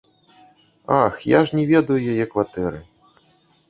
[1.03, 2.85] Ах, я ж не ведаю яе кватэры.